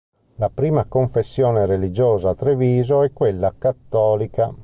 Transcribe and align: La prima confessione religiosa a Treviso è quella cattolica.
La 0.37 0.49
prima 0.49 0.85
confessione 0.85 1.67
religiosa 1.67 2.29
a 2.29 2.33
Treviso 2.33 3.03
è 3.03 3.13
quella 3.13 3.53
cattolica. 3.55 4.51